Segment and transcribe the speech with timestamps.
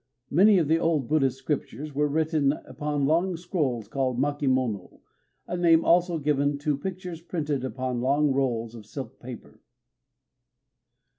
[0.31, 4.99] Many of the old Buddhist scriptures were written upon long scrolls, called makimono,
[5.45, 9.59] a name also given to pictures printed upon long rolls of silk or paper.